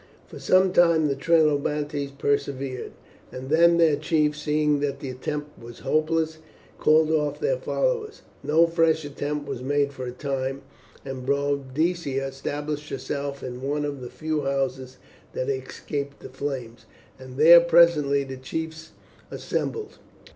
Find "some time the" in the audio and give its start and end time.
0.39-1.15